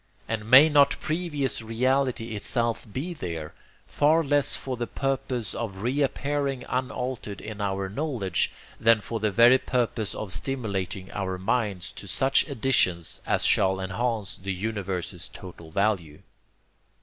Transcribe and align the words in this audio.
And 0.27 0.49
may 0.49 0.67
not 0.67 0.99
previous 0.99 1.61
reality 1.61 2.35
itself 2.35 2.91
be 2.91 3.13
there, 3.13 3.53
far 3.85 4.23
less 4.23 4.55
for 4.57 4.75
the 4.75 4.87
purpose 4.87 5.53
of 5.53 5.83
reappearing 5.83 6.65
unaltered 6.67 7.39
in 7.39 7.61
our 7.61 7.87
knowledge, 7.87 8.51
than 8.79 8.99
for 8.99 9.19
the 9.19 9.29
very 9.29 9.59
purpose 9.59 10.15
of 10.15 10.33
stimulating 10.33 11.11
our 11.11 11.37
minds 11.37 11.91
to 11.91 12.07
such 12.07 12.47
additions 12.47 13.21
as 13.27 13.45
shall 13.45 13.79
enhance 13.79 14.37
the 14.37 14.53
universe's 14.53 15.27
total 15.29 15.69
value. 15.69 16.23